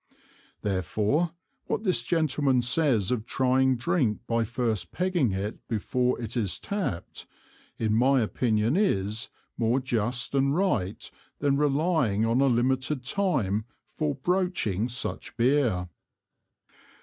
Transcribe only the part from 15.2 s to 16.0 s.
Beer.